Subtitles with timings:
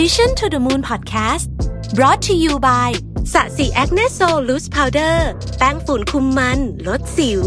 [0.00, 1.46] Mission to the Moon Podcast
[1.98, 2.90] brought to you by
[3.32, 5.28] สะสี Acne Sol Loose Powder
[5.58, 7.42] แป้งฝุ่นคุมมัน ลดสิว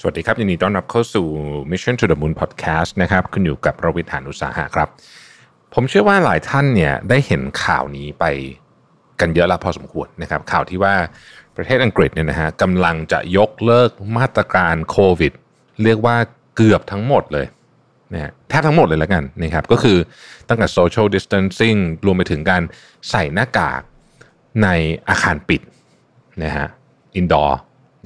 [0.00, 1.26] สวัสดีครับ ยินดีต้อนรับเข้าสู่
[1.70, 4.88] Mission to the Moon Podcast นะครับ คุณอยู่กับรวิทยานุสาหะครับ
[5.74, 8.24] ผมเชื่อว่าหลายท่านเนี่ยได้เห็นข่าวนี้ไป
[9.20, 10.94] กันเยอะแล้วพอสมควรนะครับ ข่าวที่ว่า
[11.56, 15.32] ประเทศอังกฤษเนี่ยนะฮะกำลังจะยกเลิกมาตรการโควิด
[15.84, 16.16] เรียกว่า
[16.56, 17.46] เกือบทั้งหมดเลย
[18.14, 19.98] นะแทบทั้งหมดเลยแล้วกันนะครับก็คือ
[20.48, 22.62] ตั้งแต่ social distancing รวมไปถึงการ
[23.10, 23.82] ใส่หน้ากาก
[24.62, 24.68] ใน
[25.08, 25.62] อาคารปิด
[26.42, 26.66] นะฮะ
[27.20, 27.52] indoor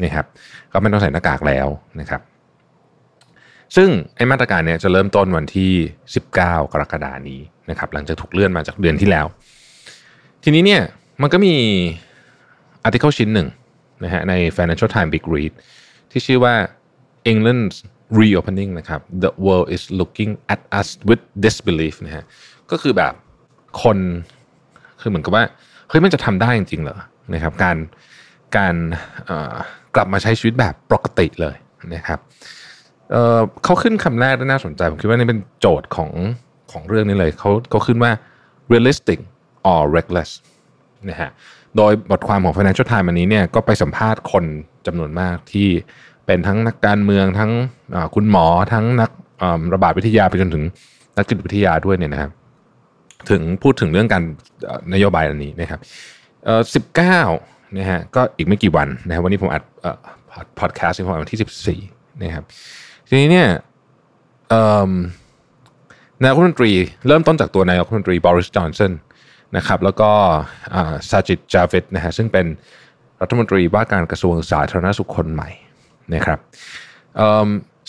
[0.02, 0.26] นะครับ
[0.72, 1.66] ก็ไม่ต้องใส่หน้ากากแล้ว
[2.00, 2.20] นะครับ
[3.76, 5.72] ซึ่งไอ้มาตรการเนี้ยจะเริ่มต้นวันที่
[6.16, 6.36] 19
[6.72, 7.40] กรกฎานี้
[7.70, 9.26] นะครับ หลังจากถูกเลื่อนมาจากเดือนที่แล้ว
[10.42, 10.82] ทีนี้เนี่ย
[11.22, 11.54] มันก็มี
[12.82, 13.48] อาร์ติเคิลชิ้นหนึ่ง
[14.04, 15.52] นะฮะใน Financial Times Big Read
[16.10, 16.54] ที่ชื่อว่า
[17.30, 17.76] England's
[18.20, 22.24] reopening นะครับ the world is looking at us with disbelief นะฮะ
[22.70, 23.14] ก็คือแบบ
[23.82, 23.98] คน
[25.00, 25.44] คือเหมือนกับว่า
[25.88, 26.98] เฮ้ยมันจะทำได้จริงๆเหรอ
[27.34, 27.76] นะครับ การ
[28.56, 28.74] การ
[29.94, 31.56] กลับมาใช้ชีวิตแบบปกติเลย
[31.94, 32.18] นะครับ
[33.10, 36.10] เเขาขึ้นคำแรกได้น่าสนใจ ผมคิดว่านี่เป็นโจทย์ของ
[36.72, 38.12] ของเรื่องนี้เลยเขาเขาขึ้นว่า
[38.72, 39.18] realistic
[39.72, 40.30] or reckless
[41.10, 41.30] นะฮะ
[41.76, 44.44] โดยบทความของ Financial Times อันนี้เนี่ยก็ไปสัมภาษณ์คน
[44.86, 45.68] จำนวนมากที่
[46.26, 47.50] เป็นทั้งนักการเมืองทั้ง
[48.14, 49.10] คุณหมอทั้งนัก
[49.74, 50.64] ระบาดวิทยาไปจนถึง
[51.16, 52.30] นักจิตวิทยาด้วยเนี่ยนะครับ
[53.30, 54.22] ถึงพูดถึงเรื่องการ
[54.94, 55.80] นโยบายอันนี้นะครับ
[56.74, 57.20] สิบเก้า
[57.76, 59.62] นะฮะก็อีกไม่กี่วันนะครับวันนี้ผมอัด
[60.60, 61.80] พอดแคสต์ในวันที่สิบสี่
[62.22, 62.44] นะครับ
[63.08, 63.48] ทีนี้เนี่ย
[66.22, 66.72] นายกรัฐมนตรี
[67.06, 68.92] เริ่มต้นจากตัวนายกรัฐมนตรีบริสจอนสัน
[69.56, 70.10] นะครับ แล้วก็
[71.10, 72.46] ซาจิตจาวิดนะฮะซึ่งเป็น
[73.22, 75.50] รัฐมนตรีว่าการกระทรวงสาธารณสุขคนใหม่
[76.14, 76.38] นะครับ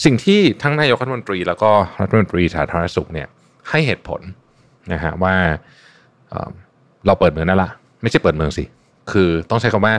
[0.05, 1.71] สิ่งที่ทั้งนายกรัฐมนตรี แล้วก็
[2.01, 3.27] รัฐมนตรีสาธารณสุขเนี่ย
[3.69, 4.21] ให้เหตุผล
[4.93, 5.35] นะฮะว่า
[6.29, 7.69] เเราเปิดเมืองนั่นละ
[8.01, 8.63] ไม่ใช่เปิดเมืองสิ
[9.11, 9.93] คือต้องใช้คำว่า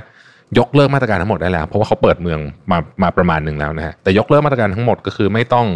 [0.59, 2.39] ยกเลิกมาตรการทั้งหมดได้แล้ว เพราะว่าเขาเปิดเมือง
[2.71, 5.67] มามาประมาณหนึ่งแล้วนะฮะแต่ยกเลิกมาตรการทั้งหมดก็คือไม่ต้อง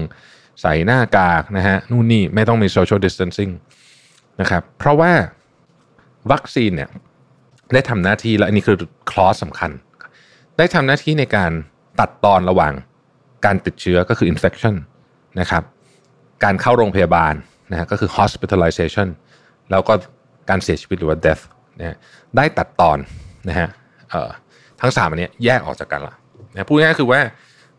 [0.62, 3.52] ใส่หน้ากากนะฮะนู่นนี่ไม่ต้องมี social distancing
[4.40, 5.12] นะครับเพราะว่า
[6.32, 6.88] วัคซีนเนี่ย
[7.72, 8.76] ได้ทำหน้าที่และอันนี้คือ
[9.10, 9.70] คลอสสำคัญ
[10.58, 11.52] ได้ทำหน้าที่ในการ
[12.00, 12.72] ตัดตอนระหว่าง
[13.44, 14.74] การติดเชื้อก็คือ infection
[15.40, 15.62] นะครับ
[16.44, 17.34] การเข้าโรงพยาบาล
[17.70, 19.08] นะฮะก็คือ hospitalization
[19.70, 19.92] แล้วก็
[20.50, 21.42] การเสียชีวิตหรือว่า death
[21.78, 21.96] นะ
[22.36, 22.98] ได้ตัดตอน
[23.48, 23.68] นะฮะ
[24.80, 26.14] ทั้งสามอันนี้แยกออกจากกันละ
[26.52, 27.20] นะพูดง่ายคือว่า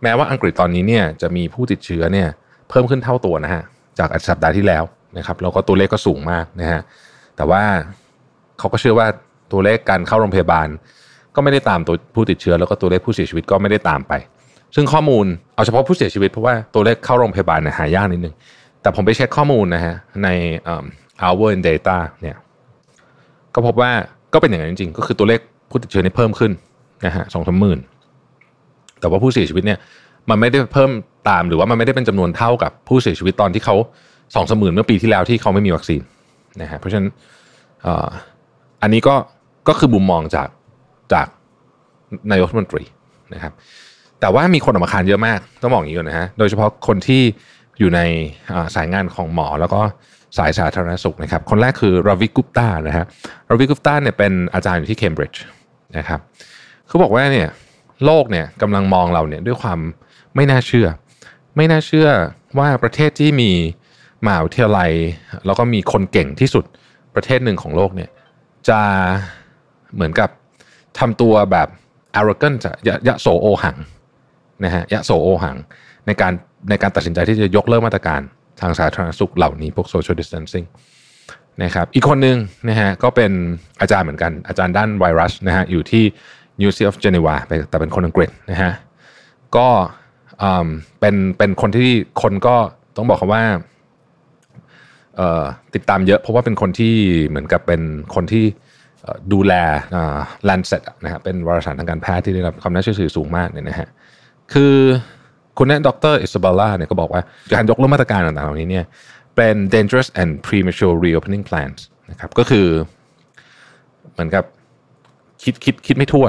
[0.03, 2.27] แม้ว่าอังกฤษตอนนี้เนี่ยจะมีผู้ติดเชื้อเนี่ย
[2.69, 3.63] เพิ่มขึ้นเท่าตัวนะฮะ
[3.99, 4.83] จากสัปดาห์ที่แล้ว
[5.17, 6.81] นะครับแล้วก็ตัวเลขก็สูงมากนะฮะ
[7.37, 7.63] แต่ว่า
[8.59, 9.07] เขาก็เชื่อว่า
[9.51, 10.67] ตัวเลขการเข้าโรงพยาบาล
[11.35, 14.13] ก็ไม่ได้ตามตัวผู้ติดเชื้อแล้วก็ตัวเลขผู้เสียชีวิตก็ไม่ได้ตามไป
[14.75, 15.25] ซึ่งข้อมูล
[15.55, 18.33] เอาเฉพาะผู้เสียชีวิตเพราะว่าตัวเลขเข้าโรงพยาบาลเนี่ยหายากนิดนึง
[18.81, 20.29] แต่ผมไปเช็คข้อมูลนะฮะใน
[20.63, 20.85] เอิ่ม
[21.21, 22.35] hour in data เนี่ย
[23.55, 23.91] ก็พบว่า
[24.33, 26.51] ก็เป็นอย่างนั้นจริงๆ ก็คือตัวเลขผู้ติดเชื้อนี่เพิ่มขึ้น
[27.05, 27.79] นะฮะสองสามหมื่น
[28.99, 29.79] แต่ว่าผู้เสียชีวิตเนี่ย
[30.29, 30.91] มันไม่ได้เพิ่ม
[31.29, 33.75] ตามหรือว่ามันไม่ได้เป็นจำนวนเท่ากับผู้เสียชีวิตตอนที่เขา
[34.35, 36.01] สองสามหมื่นเมื่อปีที่แล้วที่เขาไม่มีวัคซีน
[36.61, 37.07] นะฮะเพราะฉะนั้น
[38.81, 39.15] อันนี้ก็
[39.67, 40.47] ก็คือมุมมองจาก
[41.13, 41.27] จาก
[42.31, 42.83] นายกรัฐมนตรี
[43.33, 43.53] นะครับ
[44.19, 47.21] แต่ว่ามีคนออกมาคานเยอะมากต้องบอกอย่างนี้ก่อนนะฮะโดยเฉพาะคนที่
[47.79, 48.01] อยู่ใน
[48.75, 49.81] สายงานของหมอแล้วก็
[50.37, 53.05] สายสาธารณสุขนะครับ คนแรกคือราวิกุปตานะฮะ
[53.49, 55.43] ราวิกุปตาเนี่ยเป็นอาจารย์อยู่ที่เคมบริดจ์
[55.97, 56.19] นะครับ
[56.87, 57.49] เขาบอกว่าเนี่ย
[58.05, 59.79] โลกเนี่ยกำลังมองเราเนี่ยด้วยความ
[60.35, 60.87] ไม่น่าเชื่อ
[61.55, 62.09] ไม่น่าเชื่อ
[62.59, 63.51] ว่าประเทศที่มี
[64.25, 64.91] มหาวิทยาลัย
[65.45, 66.65] แล้วก็มีคนเก่งที่สุด
[67.15, 68.09] ประเทศหนึ่งของโลกเนี่ย
[68.69, 68.81] จะ
[69.93, 70.29] เหมือนกับ
[70.99, 71.67] ทำตัวแบบ
[72.19, 73.77] arrogant ยะยะโสโอหัง
[74.63, 75.57] นะฮะยะโสโอหัง
[76.07, 76.33] ในการ
[76.69, 78.21] ในการตัดสินใจที่จะยกเลิกมาตรการ
[78.61, 80.67] ทางสาธารณสุขเหล่านี้พวก social distancing
[81.63, 82.37] นะครับอีกคนหนึ่ง
[82.69, 83.31] นะฮะก็เป็น
[83.81, 86.03] อาจารย์เหมือนกันอาจารย์ด้านไวรัสนะฮะอยู่ที่
[86.61, 87.35] University of Geneva
[87.69, 88.71] แต่เป็นคนอังกฤษนะฮะ
[89.55, 89.67] ก็
[90.41, 90.67] อืม
[90.99, 91.89] เป็นเป็นคนที่
[92.21, 92.55] คนก็
[92.97, 93.43] ต้องบอกคำว่า
[95.17, 95.43] เอ่อ
[95.75, 96.95] ติดตามเยอะเพราะว่าเป็นคนที่
[97.27, 97.81] เหมือนกับเป็น
[98.15, 98.45] คนที่
[99.03, 99.53] เอ่อดูแล
[99.95, 100.17] อ่า
[100.49, 103.87] Lancet อะนะฮะเป็นวารสารทางการแพทย์ที่ได้รับความน่าเชื่อถือสูงมากเนี่ยนะฮะ
[104.53, 104.75] คือ
[105.57, 107.21] คุณแนะดรอิสบาล่าเนี่ยก็บอกว่า
[107.53, 108.85] การยกเลิกมาตรการต่างๆเหล่านี้เนี่ย
[109.35, 111.79] เป็น dangerous and premature reopening plans
[112.11, 112.67] นะครับก็คือ
[114.11, 114.43] เหมือนกับ
[115.43, 116.25] คิดคิดคิดไม่ทั่ว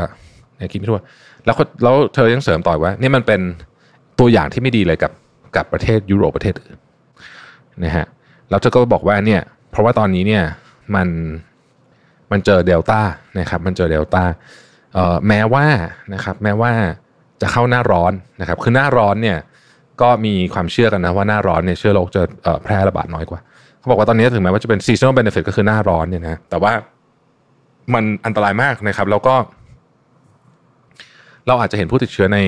[0.59, 1.01] นะคิดไม่ทั่ว
[1.47, 3.41] แล้วก็แล้วเธอยังเสริมต่อว่านี่มันเป็น
[4.19, 5.13] ตัวอย่างที่ไม่ดีเลยกับ
[5.57, 6.77] กับประเทศยุโรปประเทศอื่น
[7.85, 8.07] นะฮะ
[8.51, 9.41] แล้วเธอก็บอกว่าเนี่ย
[9.71, 10.45] เพราะว่าตอนนี้เนี่ย
[10.95, 11.09] มัน
[12.33, 13.01] มันเจอเดลต้า
[13.39, 14.25] นะครับมันเจอเดลต้า
[15.29, 15.67] แม้ว่า
[16.15, 16.73] นะครับแม้ว่า
[17.41, 19.39] จะเข้าหน้าร้อนนะครับคือหน้าร้อนเนี่ย
[20.03, 22.23] ก็มีความเชื่อกันนะว่าหน้าร้อนเนี่ยเชื้อโรคจะ
[22.65, 23.41] แพร่ระบาดน้อยกว่า
[23.79, 26.73] เขาบอกว่าตอนนี้ถึงแม้ว่าจะเป็น seasonal benefit ก็คือหน้าร้อนเนี่ยนะแต่ว่า
[27.95, 29.35] มันอันตรายมากนะครับ แล้วก็
[31.47, 32.39] เราอาจจะเห็นผู้ติดเชื้อใน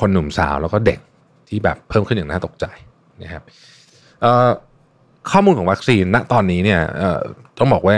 [0.00, 0.98] คนหนุ่มสาว แล้วก็เด็ก
[1.48, 2.64] ที่แบบเพิ่มขึ้นอย่างน่าตกใจ
[3.22, 3.42] นะครับ
[5.30, 6.80] ข้อมูลของวัคซีนณตอนนี้เนี่ย
[7.60, 7.96] ต้องบอกว่า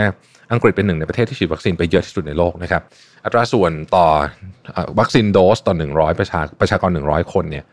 [0.51, 2.81] อังกฤษเป็นหนึ่งในประเทศที่ฉีดวัคซีนไปเยอะที่สุดในโลกนะครับ
[3.23, 4.07] อัตราส่วนต่อ
[4.99, 7.65] วัคซีนโดสต่อ 100 ประชาประชากร 100 คนเนี่ย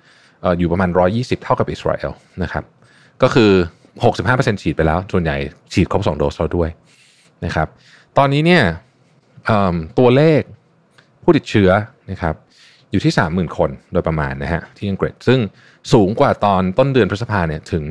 [0.58, 2.64] อยู่ประมาณ 120 เท่ากับอิสราเอลนะครับ
[3.22, 3.50] ก็คือ
[4.06, 5.36] 65%ฉีดไปแล้ว ส่วนใหญ่
[5.72, 6.70] ฉีดครบ 2 โดสแล้วด้วย
[7.44, 7.68] นะครับ
[8.18, 8.62] ตอนนี้เนี่ย
[9.98, 10.40] ตัวเลข
[11.22, 11.70] ผู้ติดเชื้อ
[12.10, 12.34] นะครับ
[12.90, 15.38] อยู่ที่ 30,000 คนโดยประมาณนะฮะที่อังกฤษ ซึ่ง
[15.92, 17.84] สูงกว่าตอนต้นเดือนพฤษภาเนี่ยถึง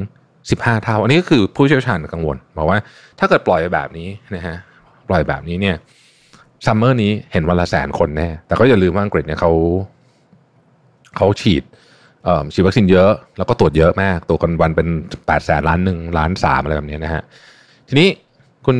[0.47, 2.79] 15 เท่า อันนี้ก็คือผู้เชี่ยวชาญกังวลบอกว่า
[3.19, 4.57] ถ้าเกิดปล่อยแบบนี้นะฮะ
[5.09, 5.75] ปล่อยแบบนี้เนี่ย
[6.65, 9.51] summer นี้เห็นวันละแสนคนแน่ แต่ก็อย่าลืมว่าอังกฤษเนี่ยเขา
[11.17, 11.63] เขาฉีด
[12.53, 17.23] ฉีดวัคซีนเยอะ แล้วก็ตรวจเยอะมาก ตรวจกันวันเป็นแปดแสนล้านหนึ่งล้านสามอะไรแบบนี้นะฮะ
[17.87, 18.09] ทีนี้
[18.65, 18.77] คุณ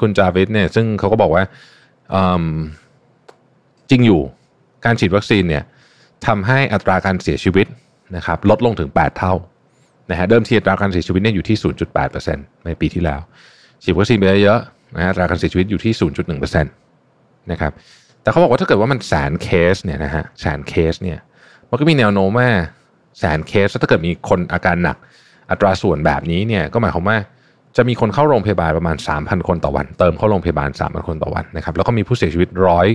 [0.00, 1.44] คุณจาวิสเนี่ย ซึ่งเขาก็บอกว่า
[3.90, 4.20] จริงอยู่
[4.84, 5.64] การฉีดวัคซีนเนี่ย
[6.26, 7.66] ทำให้อัตราการเสียชีวิต
[8.16, 9.34] นะครับ ลดลงถึง 8 เท่า
[10.10, 11.56] นะฮะเดิมทีอัตราการเสียชีวิตเนี่ยอยู่ที่
[12.10, 13.20] 0.8%ในปีที่แล้ว
[13.82, 14.60] ฉีดวัคซีนไปเยอะ
[14.96, 15.92] นะฮะอัตราการเสียชีวิตอยู่ที่
[16.28, 17.72] 0.1%นะครับ
[18.22, 21.18] แต่เขาบอกว่าถ้าเกิดว่ามันแสนเคสเนี่ยนะฮะแสนเคสเนี่ย
[21.70, 22.48] มันก็มีแนวโน้มว่า
[23.18, 24.96] แสนเคสถ้าเกิดมีคนอาการหนัก
[25.50, 27.18] อัตราส่วนแบบนี้เนี่ยก็หมายความว่า
[27.76, 32.86] จะมีคนเข้าโรงพยาบาลประมาณ 3,000 คนต่อวัน เติมเข้าโรงพยาบาล 3,000 คนต่อวันนะครับแล้วก็มีผู้เสียชีวิตร้อย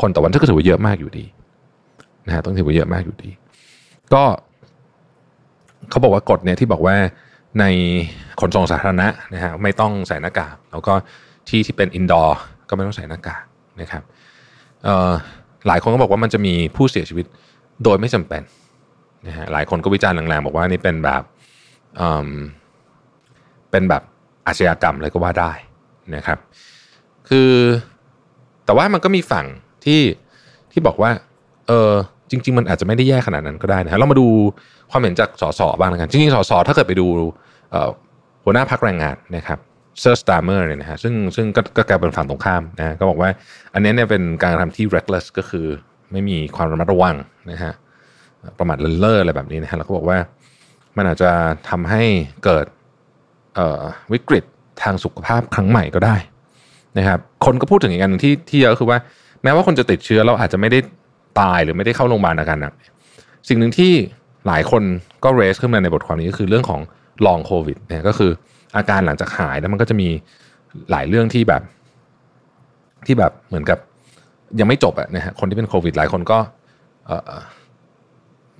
[0.00, 1.24] คนต่อวันซึ่งก็ถือว่าเยอะมากอยู่ดี
[2.26, 3.30] นะฮะต้องถือว่าเยอะมากอยู่ดี
[4.14, 4.22] ก็
[5.90, 6.96] เขาบอกว่ากฎเนี่ยที่บอกว่า
[7.60, 7.64] ใน
[8.40, 10.92] ขนส่งสาธารณะนะฮะไม่ต้องใส่หน้ากากแล้วก็
[11.48, 12.38] ที่ที่เป็นอินดอร์
[12.68, 13.42] ก็ไม่ต้องใส่หน้ากาก
[13.80, 14.02] นะครับ
[15.66, 17.26] หลายคนก็บอกว่ามันจะมีผู้เสียชีวิต
[17.84, 18.42] โดยไม่จำเป็น
[19.26, 21.22] นะฮะหลายคนก็วิจารณ์แรงๆบอกว่านี่เป็นแบบ
[23.70, 24.02] เป็นแบบ
[24.46, 25.52] อาชญากรรมเลยก็ว่าได้
[26.16, 26.38] นะครับ
[27.28, 27.50] คือ
[28.64, 29.46] แต่ว่ามันก็มีฝั่ง
[29.84, 30.00] ที่
[30.72, 31.10] ที่บอกว่า
[31.68, 31.92] เออ
[32.30, 34.26] จริง ๆ มันอาจจะไม่ได้แย่ขนาดนั้นก็ได้นะฮะเรามาดู
[34.90, 35.60] ความเห็นจากสส.
[35.80, 36.52] บ้างกันจริงๆสส.
[36.68, 37.06] ถ้าเกิดไปดู
[38.44, 39.58] หัวหน้าพรรคแรงงานนะครับ
[40.00, 41.46] เซอร์สตาร์เมอร์เนี่ยนะฮะซึ่งซึ่ง
[41.76, 43.30] ก็กลายเป็นฝั่งตรงข้ามนะก็บอกว่า
[43.74, 45.66] อันนี้เนี่ยเป็นการทำที่ reckless ก็คือ
[46.12, 47.16] ไม่มีความระมัดระวัง
[47.50, 47.72] นะฮะ
[48.58, 50.18] ประมาทเลินเล่ออะไรแบบนี้นะฮะแล้วก็บอกว่า
[50.96, 51.30] มันอาจจะ
[51.70, 52.02] ทำให้
[52.44, 52.66] เกิด
[54.12, 54.44] วิกฤต
[54.82, 56.16] ทางสุขภาพครั้งใหม่ก็ได้
[56.98, 58.98] นะครับคนก็พูดถึงอีกอันนึงที่ที่เยอะคือว่า
[59.42, 60.78] แม้ว่าคนจะติดเชื้อเราอาจจะไม่ได้
[61.40, 62.72] ตายหรือไม่ได้เข้าโรงพยาบาลอาการหนัก
[63.48, 63.92] สิ่งหนึ่งที่
[64.46, 64.82] หลายคน
[65.24, 66.80] ก็เรสขึ้นมาในบทความนี้ก็คือเรื่องของ
[67.26, 68.30] ลองโควิดเนี่ยก็คือ
[68.76, 70.08] อาการหลังจากหายแล้วมันก็จะมี
[70.90, 71.62] หลายเรื่องที่แบบ
[73.06, 73.78] ที่แบบเหมือนกับ
[74.60, 76.38] ยังไม่จบอะนะฮะคนที่เป็นโควิด หลายคนก็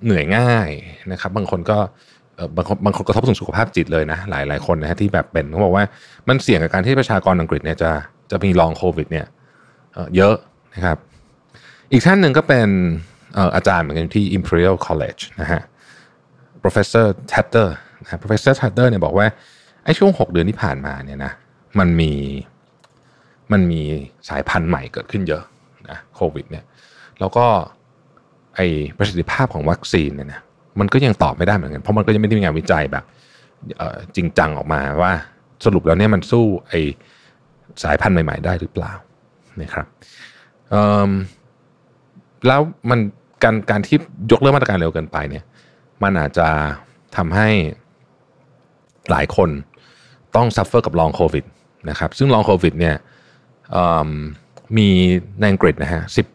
[0.04, 0.70] เหนื่อยง่าย
[1.12, 1.78] นะครับ บางคนก็
[2.56, 5.84] บางคนบางคนกระทบถึงสุขภาพจิตเลยนะ หลายหลายคนนะฮะที่แบบเป็นเขาบอกว่า
[6.28, 7.90] มันเสี่ยงกับการที่ประชากรอังกฤษเนี่ยจะ
[8.30, 9.26] จะมีลองโควิด เนี่ย
[10.16, 10.34] เยอะ
[10.74, 10.98] นะครับ
[11.92, 12.68] อีกท่านหนึ่งก็เป็น
[13.54, 15.62] อาจารย์เหมือนกันที่ Imperial College นะฮะ
[16.62, 17.68] professor Tatter
[18.02, 19.26] นะ professor Tatter เนี่ยบอกว่า
[19.84, 21.32] ไอ้ช่วง 6 เดือนที่ผ่านมาเนี่ยนะ
[21.78, 22.12] มันมี
[23.52, 23.82] มันมี
[24.28, 25.42] สายพันธุ์ใหม่เกิดขึ้นเยอะ
[25.90, 26.64] นะโควิดเนี่ย
[27.20, 27.46] แล้วก็
[28.56, 28.60] ไอ
[28.98, 30.40] ประสิทธิภาพของวัคซีนเนี่ยนะ
[30.80, 33.04] มันก็ยังตอบไม่ได้เหมือนกัน เพราะมันก็ยังไม่ได้มีงานวิจัยแบบ
[34.16, 35.12] จริงจังออกมาว่า
[35.64, 36.72] สรุปแล้วเนี่ยมันสู้ไอ
[37.82, 38.92] สายพันธุ์ใหม่ ๆ ได้หรือเปล่า
[39.62, 39.86] นะครับ
[42.46, 43.00] แล้วมัน
[43.44, 43.96] การการที่
[44.32, 45.44] ยกเลิกมาตรการเร็วเกินไปเนี่ย
[46.02, 46.48] มันอาจจะ
[47.16, 47.48] ทำให้
[49.10, 49.50] หลายคน
[50.36, 51.44] ต้อง suffer กับ long COVID
[51.90, 52.94] นะครับซึ่ง long COVID เนี่ย
[54.76, 54.88] มี
[55.40, 56.26] ในอังกฤษนะฮะสิบ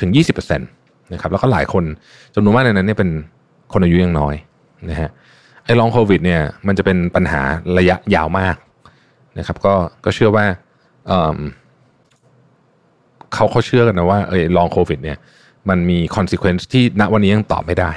[0.00, 0.68] ถึงยี่สิบเปอร์เซ็นต์
[1.12, 1.84] นะครับแล้วก็หลายคน
[2.34, 3.10] จำนวนมากในนั้นเนี่ยเป็น
[3.72, 4.34] คนอายุยังน้อย
[4.90, 5.10] นะฮะ
[5.64, 7.40] ไอ้ long COVID เนี่ยมันจะเป็นปัญหา
[7.78, 8.56] ระยะยาวมาก
[9.38, 10.44] นะครับก็ก็เชื่อว่า
[13.34, 15.18] เขาเขาเชื่อกันนะว่าเออลองโควิดเนี่ย
[15.68, 17.90] มันมีคอนซ e เควนซ์ที่ณวันนี้ยังตอบไม่ได้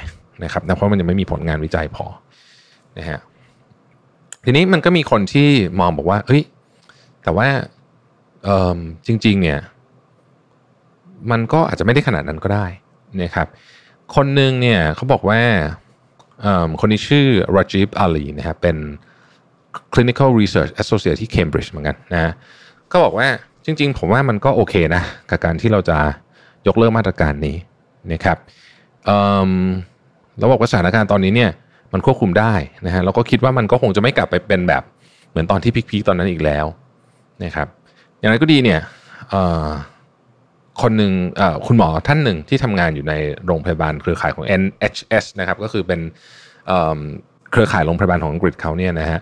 [0.44, 2.06] นะครับนะเพราะมันยังไม่มีผลงานวิจัยพอ
[2.98, 3.20] นะฮะ
[4.44, 5.48] ทีนี้มันก็มีคนที่
[5.80, 6.42] มองบอกว่าเฮ้ย
[7.22, 7.48] แต่ว่า
[9.06, 9.60] จริง ๆ เนี่ย
[11.30, 12.66] มันก็อาจจะไม่ได้ขนาดนั้นก็ได้
[13.22, 13.46] นะครับ
[14.14, 15.40] คนหนึ่งเนี่ยเขาบอกว่า
[16.80, 17.26] คนนี้ชื่อ
[17.56, 18.76] ราจิบอาลีนะครับเป็น
[19.94, 22.32] clinical research associate ที่ Cambridge เหมือนกันนะ
[22.92, 23.28] ก็บอกว่า
[23.64, 25.98] จริง ๆ ผมว่ามันก็โอเคนะ กับการที่เราจะ
[26.66, 27.56] ยกเลิกมาตรการนี้
[28.12, 28.38] นะครับ
[30.38, 31.50] เราบอกว่าสถานการณ์ตอนนี้เนี่ย
[31.92, 32.52] มันควบคุมได้
[32.86, 34.82] นะฮะเราก็คิดว่ามันก็คงจะไม่กลับไปเป็นแบบ
[35.30, 36.66] เหมือนตอนที่พีคๆตอนนั้นอีกแล้ว
[37.44, 37.68] นะครับ
[38.18, 38.80] อย่างไรก็ดีเนี่ย
[40.82, 41.12] คนหนึ่ง
[41.66, 43.14] คุณหมอท่านหนึ่งที่ทำงานอยู่ใน
[43.46, 46.00] โรงพยาบาลเครือข่ายของ NHS นะครับก็คือเป็น
[47.50, 49.18] เครือข่ายโรงพยาบาลของอังกฤษเขาเนี่ยนะฮะ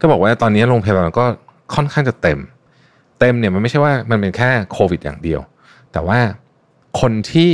[0.00, 1.24] ก็บอกว่าตอนนี้โรงพยาบาลก็
[1.74, 2.38] ค่อนข้างจะเต็ม
[3.22, 5.40] เต็มเนี่ยมันไม่ใช่ว่ามันเป็นแค่โควิดอย่างเดียว
[5.92, 6.18] แต่ว่า
[7.00, 7.52] คนที่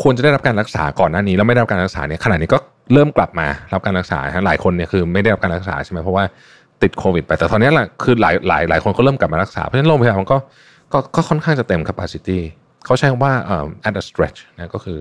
[0.00, 2.58] ควรจะได้รับการรักษาก่อนหน้านี้แล้วไม่ได้รับการรักษาเนี่ยขณะนี้ก็
[2.92, 6.24] เริ่มกลับมารับการรักษาหลายคนเนี่ยคือไม่ได้รับการรักษาใช่ไหมเพราะว่า
[6.82, 10.38] ติดโควิด ไปแต่ตอนนี้แหละคือหลายหลายหลายคนก็เริ่มกลับมารักษาเพราะฉะนั้นโรงพยาบาลก็
[10.92, 12.38] ก็ก็ค่อนข้างจะเต็ม capacity
[12.84, 14.98] เขาใช้คำว่าเอ่อ at a stretch นะก็คือ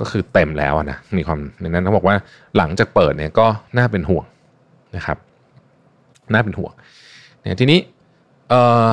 [0.00, 2.16] ก็คือเต็มแล้วนะมีความในนั้นเขาบอกว่า
[2.56, 3.46] หลังจากเปิดเนี่ยก็
[3.76, 4.24] น่าเป็นห่วง
[4.96, 5.18] นะครับ
[6.32, 6.72] น่าเป็นห่วง
[7.40, 7.78] เนี่ยทีนี้
[8.50, 8.88] เอ่อ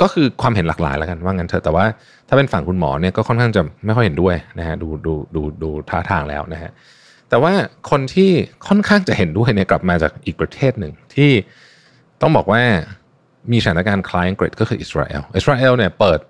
[0.00, 1.84] ก็คือความเห็นหลากหลายแล้วกันว่างั้นเถอะแต่ว่า
[2.28, 6.70] ถ้าเป็นฝั่งคุณหมอเนี่ยก็ค่อนข้างจะไม่ค่อยเห็นด้วยนะฮะดูดูดูดูท่าทางแล้วนะฮะ
[7.28, 7.52] แต่ว่า
[7.90, 8.30] คนที่
[8.68, 11.30] ค่อนข้างจะเห็นด้วยเนี่ยกลับมาจากอีกประเทศหนึ่งที่
[12.20, 12.62] ต้องบอกว่า
[13.52, 16.20] มีสถานการณ์คล้ายอังกฤษก็คืออิสราเอลอิสราเอลเนี่ยเปิด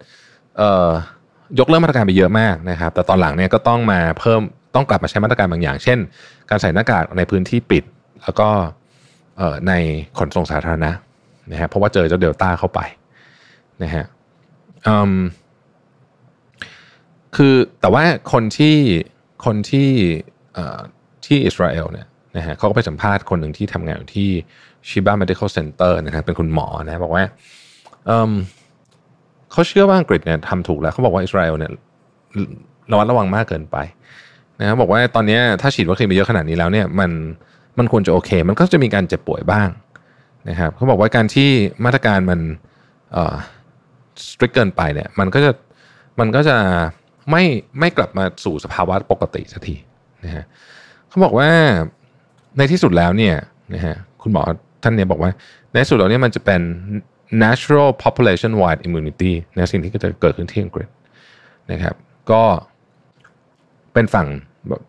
[1.58, 4.40] ยกเลิกมาตรการไปเยอะมากนะครับ แต่ตอนหลังเนี่ยก็ต้องมาเพิ่ม
[4.74, 5.98] ต้องกลับมาใช้มาตรการบางอย่าง เช่น
[6.50, 7.84] การใส่หน้ากากในพื้นที่ปิด
[8.22, 8.48] แล้วก็
[9.68, 9.72] ใน
[10.18, 10.90] ขนส่งสาธารณะ
[11.50, 12.80] นะฮะเพราะว่าเจอเจ้าเดลต้าเข้าไป
[13.82, 14.04] นะฮะ
[17.36, 18.76] คือแต่ว่าคนที่
[19.44, 19.90] คนที่
[21.24, 24.30] ที่อิสราเอลเนี่ยนะฮะเขาก็ไปสัมภาษณ์คนหนึ่งที่ทำงานอยู่ที่
[24.88, 27.24] ชิบา medical center นะครับเป็นคุณหมอนะบอกว่า
[29.52, 31.72] เขาเชื่อว่าอังกฤษเนี่ยทำถูกแล้วเขาบอกว่าอิสราเอลเนี่ย
[32.90, 33.76] ระวัดระวังมากเกินไป
[34.60, 37.10] นะบอกว่าตอนนี้ถ้าฉีดวัคซีนไปเยอะขนาดนี้แล้วเนี่ยมัน
[37.78, 39.68] มันควรจะโอเค มันก็จะมีการเจ็บป่วยบ้าง
[40.48, 41.48] นะครับเขาบอกว่าการที่
[41.84, 42.40] มาตรการมัน
[43.12, 43.36] เอ่อ
[44.30, 45.52] สตริกเกินไปเนี่ยมันก็จะ
[46.20, 46.56] มันก็จะ
[47.30, 47.44] ไม่
[47.78, 49.76] ไม่กลับมาสู่สภาวะปกติสักที
[50.24, 50.44] นะฮะ
[51.08, 51.48] เขาบอกว่า
[52.58, 53.36] ในที่สุดแล้วเนี่ย
[53.74, 54.42] นะฮะคุณหมอ
[54.82, 55.30] ท่านเนี่ยบอกว่า
[55.70, 56.60] ในที่สุดแล้วเนี่ยมันจะเป็น
[57.44, 60.88] natural population wide immunity นะสิ่งที่จะเกิดขึ้นที่อังกฤษ
[61.72, 61.94] นะครับ
[62.30, 62.42] ก็
[63.92, 64.26] เป็นฝั่ง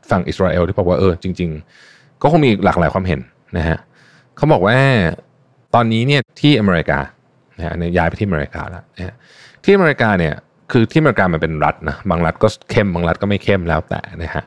[0.10, 1.50] ฝั่งอิสราเอลที่บอกว่าเออจริง
[1.86, 3.20] ๆ ก็คงมีหลากหลายความเห็น
[3.58, 3.78] นะฮะ
[4.38, 4.78] เขาบอกว่า
[5.80, 7.00] ตอนนี้เนี่ยที่อเมริกา
[7.58, 9.16] นะฮะย้ายไปที่อเมริกาแล้วนะฮะ
[9.64, 10.34] ที่อเมริกาเนี่ย
[10.72, 14.44] คือที่อเมริกามันเป็นรัฐนะบางรัฐก็เข้มบางรัฐก็ไม่เข้มแล้วแต่นะฮะ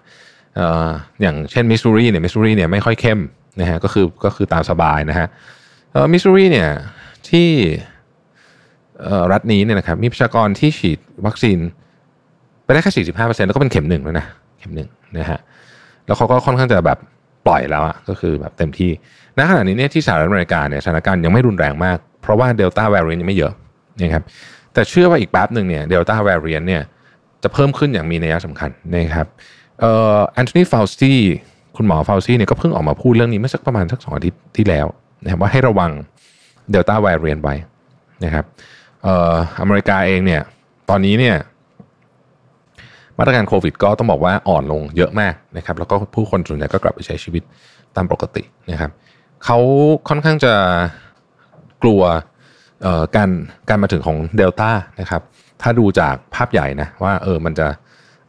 [1.20, 3.20] อย่างเช่นมิสซูรีเนี่ยมิสซูรีเนี่ยไม่ค่อยเข้ม
[3.60, 5.26] นะฮะก็คือก็คือตามสบายนะฮะ
[6.12, 6.68] มิสซูรีเนี่ย
[7.28, 7.48] ที่
[9.32, 11.58] รัฐนี้เนี่ยนะครับมีประชากรที่ฉีดวัคซีน
[12.64, 14.26] ไปได้แค่สี่สิบห้าเปอร์เซ็นต์แล้วก็เป็นเข็มหนึ่งแล้วนะ
[14.58, 15.40] เข็มหนึ่งนะฮะ
[16.06, 16.98] แล้วเขาก็ค่อนข้างจะแบบ
[17.46, 18.90] ปล่อยแล้วอะก็คือแบบเต็มที่
[19.40, 23.52] ณขณะนี้เนี่ยที่สหรัฐอเมริกาเนี่ยสถานการณ์ยังไม่รุนแรงมาก เพราะว่า Delta variant ยังไม่เยอะ
[24.00, 24.24] นะครับ
[24.72, 26.82] แต่เชื่อว่าอีกแป๊บหนึ่งเนี่ย Delta variant เนี่ย
[27.42, 29.26] จะเพิ่มขึ้นอย่างมีนัยสำคัญนะครับ
[29.80, 31.12] เอ่อแอนโทนีฟาวสตี
[31.76, 34.86] คุณหมอฟาวซี่เนี่ยก็เพิ่งออกมาพูดเรื่องนี้เมื่อสักประมาณสักสองอาทิตย์ที่แล้ว
[35.22, 35.90] นะครับว่าให้ระวัง
[36.70, 37.54] เดลต้าแวริเอนไว้
[38.24, 38.44] นะครับ
[39.02, 40.40] เอ่ออเมริกาเองเนี่ย
[40.90, 41.36] ตอนนี้เนี่ย
[43.18, 47.42] มาตรการโควิดก็ต้องบอกว่าอ่อนลงเยอะมากนะครับแล้วก็ผู้คนส่วนใหญ่ก็กลับไปใช้ชีวิต
[47.96, 48.90] ตามปกตินะครับ
[49.44, 49.58] เขา
[50.08, 50.54] ค่อนข้างจะ
[51.82, 52.02] กลัว
[53.16, 53.30] การ
[53.68, 54.70] การมาถึงของเดลต้า
[55.00, 55.22] นะครับ
[55.62, 57.66] ถ้าดูจากภาพใหญ่นะว่าเออมันจะ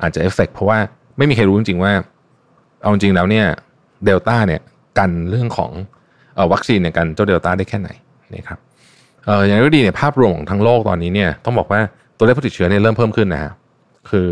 [0.02, 0.78] อาจจะเอฟเฟกเพราะว่า
[1.18, 1.92] ไม่มีใครรู้จริงๆว่า
[2.82, 3.46] เอาจริงแล้วเนี่ย
[4.06, 4.62] เดลต้าเนี่ย
[5.00, 5.72] กันเรื่องของ
[6.52, 7.90] วัคซีนเนี่ยกันเจ้าเดลต้าได้แค่ไหน
[8.36, 8.60] นะครับ
[9.26, 11.80] เอออย่างไรก็ดีเนี่ยภาพรวมของทั้งโลกตอนนี้เนี่ยต้องบอกว่า
[12.18, 13.52] ตัวเลขผู้ติดเชื้อเนี่ยเริ่มเพิ่มขึ้นนะฮะ
[14.10, 14.28] คือ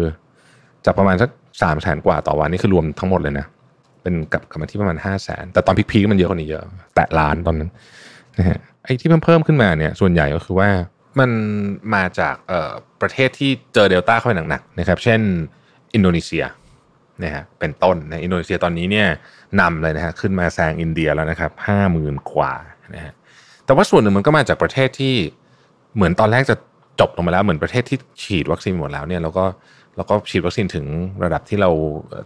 [0.86, 1.30] จากประมาณสัก
[1.62, 3.46] สามแสนกว่าต่อวันนี่คือรวมทั้งหมดเลยนะ
[4.01, 6.63] เป็นกับกลับมาที่ประมาณห้าแสนแต่ตอน peak ๆมันเยอะกว่านี้เยอะ
[6.96, 7.70] แตะล้านตอนนั้น
[8.39, 10.70] นะฮะไอ้ที่เพิ่มเพิ่มขึ้นมาเนี่ยส่วนใหญ่ก็คือว่า
[11.20, 11.32] มัน
[11.96, 15.20] มาจากเอ่อประเทศที่เจอเดลต้าเข้าไปหนักๆนะครับ เช่น
[15.94, 16.46] อินโดนีเซีย
[17.24, 19.08] นะฮะเป็นต้นนะอินโดนีเซียตอนนี้เนี่ย
[19.62, 22.53] นำเลยนะฮะขึ้นมาแซงอินเดียแล้วนะครับห้าหมื่นกว่า
[22.96, 23.13] นะฮะ
[23.65, 25.15] แต่ว่าส่วนหนึ่งมันก็มาจากประเทศที่
[25.96, 26.56] เหมือนตอนแรกจะ
[27.00, 29.46] จบลงมาแล้วเหมือนประเทศที่ฉีดวัคซีนหมดแล้วเนี่ยแล้วก็
[30.00, 30.86] แล้วก็ฉีดวัคซีนถึง
[31.24, 31.70] ระดับที่เรา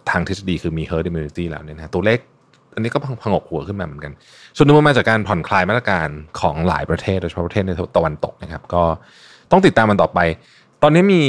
[0.10, 2.20] ทางทฤษฎีคือมี herd immunity แล้วเนี่ยนะตัวเลข
[2.76, 4.14] อันนี้ก็พังกหัวขึ้นมาเหมือนกัน
[4.56, 6.08] ส่วนนึ่งมันมาจากการผ่อนคลายมาตรการ
[6.40, 8.84] ของหลายประเทศโดยเฉพาะประเทศในตะวันตกนะครับ ก็
[9.52, 10.20] ต้องติดตามมันต่อไป
[10.84, 11.22] ตอนนี้มี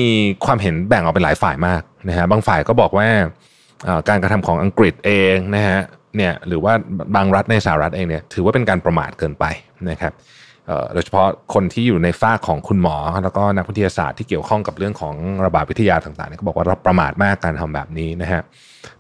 [0.45, 3.09] ความเห็นแบ่งออกเป็นหลายฝ่ายมากนะฮะบางฝ่ายก็บอกว่า
[4.09, 5.81] การกระทำของอังกฤษเองนะฮะ
[6.17, 6.73] เนี่ยหรือว่า
[7.15, 9.45] บางรัฐในสหรัฐเองเนี่ยถือว่าเป็นการประมาทเกินไป
[9.91, 10.13] นะครับ
[10.95, 18.43] โดยเฉพาะคนที่อยู่ในฝ้าของคุณหมอ แล้วก็นักวิทยาศาสตร์ที่เกี่ยวข้องกับเรื่องของระบาดวิทยาต่างๆเนี่ยก็บอกว่าเราประมาทมากการทำแบบนี้นะฮะ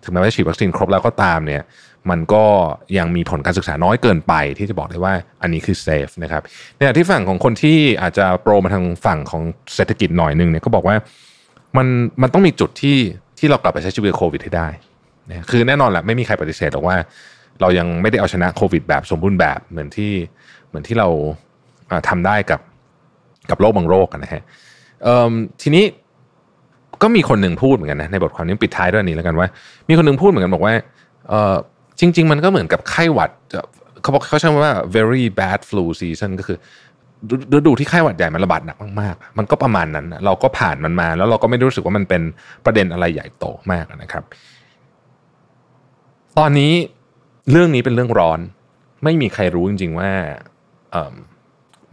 [0.02, 1.62] ถึงแม้ว่าฉีดวัคซีนครบแล้วก็ตามเนี่ย
[2.10, 2.44] มันก็
[2.98, 6.42] ยังมีผลการศึกษาน้อยเกินไปที่จะบอกได้ว่าอันนี้คือเซฟนะครับ
[6.76, 9.42] เนี่ยที่ฝั่งของคนที่อาจจะโปรมาทางฝั่งของ
[9.74, 10.96] เศรษฐกิจหน่อยนึงเนี่ยก็บอกว่า
[11.76, 11.86] มัน
[12.22, 12.96] มันต้องมีจุดที่
[13.38, 14.68] ที่เรากลับไปใช้ชีวิตโควิดให้ได้
[15.28, 16.96] นะคือแน่นอนแหละไม่มีใครปฏิเสธหรอกว่า
[17.60, 20.12] เรายังไม่ได้เอาชนะโควิดแบบสมบูรณ์แบบเหมือนที่
[20.68, 21.08] เหมือนที่เรา
[22.08, 22.60] ทำได้กับ
[23.50, 24.42] กับโรคบางโรคนะฮะ
[25.62, 25.84] ทีนี้
[27.02, 29.48] ก็มีคนหนึ่งพูดเหมือนกันนะในบทความนี้ปิดท้ายด้วยนี้แล้วกันว่า
[29.88, 30.74] มีคนหนึ่งพูดเหมือนกันบอกว่า
[32.00, 33.30] จริง ๆ มันก็เหมือนกับไข้หวัด
[34.02, 36.58] เขาบอกเขาใช้คำว่า very bad flu season ก็คือ
[37.54, 42.22] ฤดูที่ไข้หวัดใหญ่มันระบาดหนักมากๆ มันก็ประมาณนั้น เราก็ผ่านมันมา แล้วเราก็ไม่รู้สึกว่ามันเป็น
[42.64, 44.24] ประเด็นอะไรใหญ่โตมากนะครับ
[46.38, 46.72] ตอนนี้
[47.50, 48.40] เรื่องนี้เป็นเรื่องร้อน
[49.04, 50.10] ไม่มีใครรู้จริง ๆ ว่า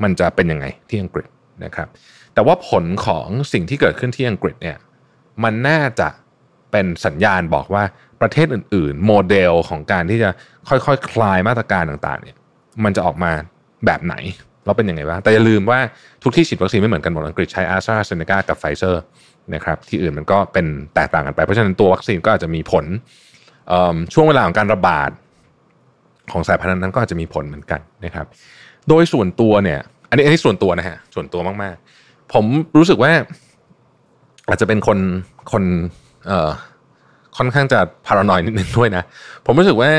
[0.04, 1.28] มันจะเป็นยังไงที่อังกฤษ
[1.66, 1.88] นะครับ
[2.34, 4.78] แต่ว่าผลของสิ่งที่เกิดขึ้นที่อังกฤษเนี่ย
[5.44, 6.10] มันน่าจะ
[6.72, 7.84] เป็นสัญญาณบอกว่า
[8.22, 10.30] ประเทศอื่น ๆ โมเดลของการที่จะ
[10.70, 12.38] ค่อยๆคคลายมาตรการต่างๆเนี่ย
[12.84, 13.32] มันจะออกมา
[13.86, 14.16] แบบไหน
[14.66, 15.80] เราเป็นยังไงบ้างแต่อย่าลืมว่า
[16.24, 19.04] ทุกที่ฉีดวัคซีนไม่เหมือนกันหมดอังกฤษใช้อาสตราเซเนกากับไฟเซอร์
[19.54, 20.66] นะครับที่อื่นมันก็เป็น
[20.96, 22.86] แตกต่างกันไป เพราะฉะนั้นตัววัคซีนก็อาจจะมีผล
[24.14, 25.10] ช่วงเวลาของการระบาด
[26.32, 28.26] ของสายพันธุ์นั้นก็อาจจะมีผลเหมือนกันนะครับ
[28.88, 29.80] โดยส่วนตัวเนี่ย
[30.12, 32.46] อันนี้อันนี้ส่วนตัวนะฮะ ส่วนตัวมากๆ ผม
[32.78, 33.12] รู้สึกว่า
[34.48, 35.00] อาจจะเป็นคน
[35.52, 35.64] คน
[36.28, 36.50] เอ่อ
[37.38, 39.04] ค่อนข้างจะพารานอยนิดนึงด้วยนะ
[39.46, 39.92] ผมรู้สึกว่า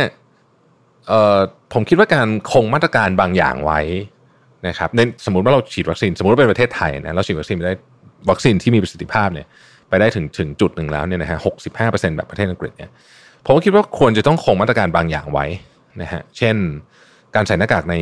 [1.09, 1.39] เอ่อ
[1.73, 3.81] ผมคิดว่าการคงมาตรการบางอย่างไว้
[4.69, 7.75] นะครับในสมมติว่าเราฉีดวัคซีน สมมติว่าเป็นประเทศไทยนะเราฉีดวัคซีนไปได้
[8.31, 9.47] วัคซีนที่มีประสิทธิภาพเนี่ย
[9.89, 12.91] ไปได้ถึงถึงจุดหนึ่งแล้วเนี่ยนะฮะหกสิบห้าเปอร์เซ็นแบบประเทศอังกฤษเนี่ย
[13.45, 15.47] ผมคิดว่าควรจะต้องคงมาตรการบางอย่างไว้
[16.03, 16.57] นะฮะเช่น
[17.35, 17.97] การใส่หน้ากากใน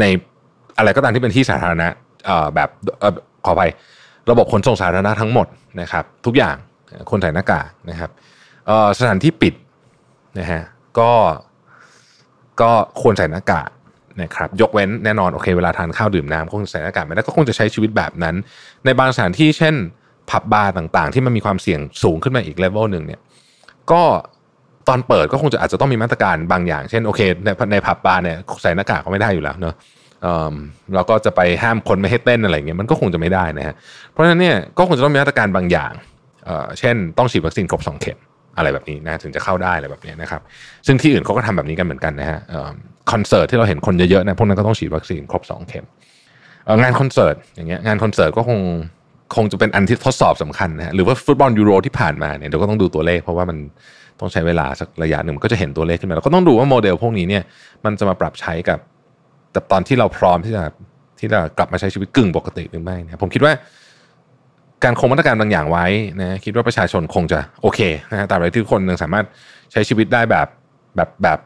[0.00, 0.04] ใน
[0.78, 1.88] อะไรก็ตามที่เป็นที่สาธารณะ
[2.54, 2.68] แบบ
[3.46, 3.62] ขอไป
[4.30, 5.46] ระบบขนส่งสาธารณะทั้งหมด
[5.80, 6.56] นะครับ ทุกอย่าง
[7.10, 8.10] คนใส่หน้ากากนะครับ
[8.98, 9.54] สถานที่ปิด
[10.38, 10.62] นะฮะ
[10.98, 11.10] ก็
[12.60, 12.70] ก็
[13.00, 13.68] ควรใส่หน้ากาก
[14.22, 18.34] นะครับยกเว้นแน่นอนโอเคเวลาทานข้าวดื่มน้ำคงใส่หน้ากากไม่ได้ก็คงจะใช้ชีวิตแบบนั้น
[18.84, 19.74] ในบางสถานที่เช่น
[20.30, 23.20] ผับบาร์ต่างๆ ที่มันมีความเสี่ยงสูงขึ้นมาอีกเลเวลหนึ่งเนี่ย
[23.90, 24.02] ก็
[24.88, 29.74] ตอนเปิดก็คงจะอาจจะต้องมีมาตรการบางอย่าง เช่นโอเคในในผับบาร์เนี่ยใส่หน้ากากก็ไม่ได้อยู่แล้วเนาะ
[30.94, 33.74] เราก็จะไปห้ามคนไม่ให้เต้นอะไรเงี้ยมันก็คงจะไม่ได้นะฮะ
[34.10, 35.92] เพราะฉะนั้นเนี่ยก็คงจะต้องมีมาตรการบางอย่าง
[36.78, 38.18] เช่น ต้องฉีดวัคซีนครบสองเข็ม
[38.56, 40.40] อะไรแบบนี้นะถึงจะเข้าได้อะไรแบบนี้นะครับ
[40.86, 42.38] ซึ่งที่อื่นเขาก็ทำแบบนี้กันเหมือนกันนะฮะ
[43.12, 45.84] คอนเสิร์ตที่เราเห็นคนเยอะๆนะพวกนั้นก็ต้องฉีดวัคซีนครบ 2 เข็ม
[46.82, 48.60] งานคอนเสิร์ตอย่างเงี้ยงานคอนเสิร์ตก็คง
[49.36, 53.58] คงจะเป็นอันที่ทดสอบสำคัญนะฮะหรือว่าฟุตบอลยูโรที่ผ่านมาเนี่ยเดี๋ยวก็ต้องดูตัวเลข เพราะว่ามัน
[54.20, 57.42] ต้องใช้เวลาสักระยะหนึ่งก็จะเห็นตัวเลขขึ้นมาแล้วก็ต้องดูว่าโมเดลพวกนี้เนี่ย
[57.84, 58.78] มันจะมาปรับใช้กับ
[59.58, 60.62] แต่ตอนที่เราพร้อมที่จะ
[61.20, 63.52] ที่จะกลับมาใช้ชีวิตกึ่งปกติหรือไม่นะผมคิดว่า
[64.84, 65.86] การคงมาตรการบางอย่างไว้
[66.20, 67.80] นะคิดว่าประชาชนคงจะโอเค
[68.12, 69.24] นะฮะแต่อะไรที่คนยังสามารถ
[69.72, 70.46] ใช้ชีวิตได้แบบ
[70.96, 71.38] แบบแบบ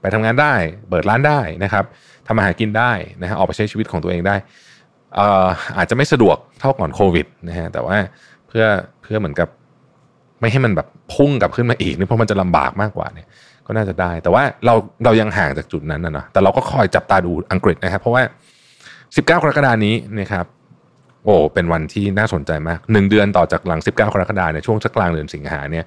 [0.00, 0.54] ไปทำงานได้
[0.88, 1.84] เปิดร้านได้นะครับ
[2.26, 4.36] ทำอาหารกินได้นะฮะออกไปใช้ชีวิตของตัวเองได้
[5.18, 7.96] อ่าจจะไม่สะดวกเท่าก่อนโควิดนะฮะแต่ว่า
[8.48, 8.64] เพื่อ
[9.02, 9.48] เพื่อเหมือนกับ
[10.40, 13.28] ไม่ให้มันแบบพุ่งกลับขึ้นมาอีกนี่เพราะมันจะลำบากมากกว่าเนี่ย
[13.70, 18.22] ก็น่าจะได้ แต่ว่าเราเรายังห่างจากจุดนั้นนะนะแต่เราก็คอยจับตาดูอังกฤษนะครับ เพราะว่า
[18.82, 20.46] 19 กรกฎานี้นะครับ
[21.24, 25.84] โอ้เป็นวันที่น่าสนใจมากหนึ่งเดือนต่อจากหลัง 19 กรกฎาเนี่ยช่วงสักกลางเดือนสิงหาเนี่ย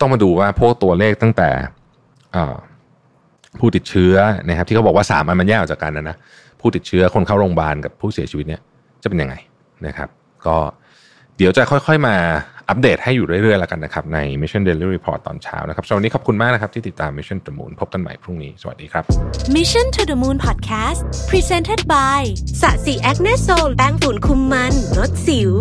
[0.00, 1.50] ต้องมาดูว่าพวกตัวเลขตั้งแต่
[3.58, 4.14] ผู้ติดเชื้อ
[4.48, 6.16] นะครับ ที่เขาบอกว่าสามอันมันแยกออกจากกันนะนะ
[6.60, 8.60] ผู้ติดเชื้อคนเข้าโรงพยาบาลกับผู้เสียชีวิตเนี่ย
[9.02, 9.34] จะเป็นยังไง
[9.86, 10.08] นะครับ
[10.46, 10.56] ก็
[11.36, 12.16] เดี๋ยวจะค่อย ๆมา
[12.68, 19.04] อัปเดตให้อยู่เรื่อยๆแล้วกันนะครับใน Mission Daily Report ตอนเช้านะครับสำหรับวันนี้ขอบคุณมากนะครับที่ติดตาม Mission to the Moon พบกันใหม่พรุ่งนี้ สวัสดีครับ
[19.56, 22.20] Mission to the Moon Podcast Presented by
[22.62, 25.52] สะสีแอคเนสโซลแป้งฝุ่นคุมมันลดสิว